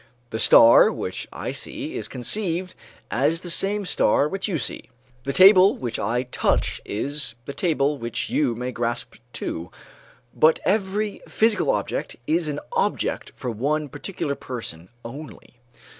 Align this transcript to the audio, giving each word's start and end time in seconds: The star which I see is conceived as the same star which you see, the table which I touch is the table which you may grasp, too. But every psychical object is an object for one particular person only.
The 0.31 0.39
star 0.39 0.91
which 0.91 1.27
I 1.31 1.51
see 1.51 1.93
is 1.95 2.07
conceived 2.07 2.73
as 3.11 3.41
the 3.41 3.51
same 3.51 3.85
star 3.85 4.27
which 4.27 4.47
you 4.47 4.57
see, 4.57 4.89
the 5.25 5.31
table 5.31 5.77
which 5.77 5.99
I 5.99 6.23
touch 6.23 6.81
is 6.83 7.35
the 7.45 7.53
table 7.53 7.99
which 7.99 8.27
you 8.27 8.55
may 8.55 8.71
grasp, 8.71 9.17
too. 9.31 9.69
But 10.33 10.59
every 10.65 11.21
psychical 11.27 11.69
object 11.69 12.15
is 12.25 12.47
an 12.47 12.59
object 12.75 13.33
for 13.35 13.51
one 13.51 13.89
particular 13.89 14.33
person 14.33 14.89
only. 15.05 15.57